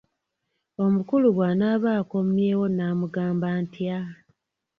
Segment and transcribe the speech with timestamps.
[0.85, 3.99] Omukulu bwanaaba akomyewo nnaamugamba ntya?